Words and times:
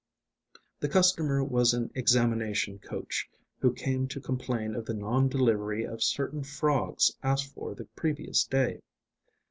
The 0.79 0.89
customer 0.89 1.43
was 1.43 1.75
an 1.75 1.91
examination 1.93 2.79
coach 2.79 3.29
who 3.59 3.71
came 3.71 4.07
to 4.07 4.19
complain 4.19 4.73
of 4.73 4.85
the 4.87 4.95
non 4.95 5.29
delivery 5.29 5.83
of 5.85 6.01
certain 6.01 6.43
frogs 6.43 7.15
asked 7.21 7.53
for 7.53 7.75
the 7.75 7.85
previous 7.85 8.43
day. 8.45 8.81